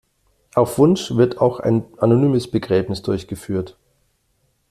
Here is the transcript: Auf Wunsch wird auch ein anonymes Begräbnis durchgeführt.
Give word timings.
Auf 0.55 0.79
Wunsch 0.79 1.11
wird 1.11 1.37
auch 1.37 1.59
ein 1.59 1.85
anonymes 1.99 2.49
Begräbnis 2.49 3.03
durchgeführt. 3.03 3.77